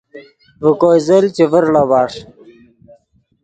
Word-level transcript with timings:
ڤے 0.61 0.69
کوئے 0.79 0.99
زل 1.07 1.25
چے 1.35 1.45
ڤڑا 1.51 1.83
بݰ 1.89 2.11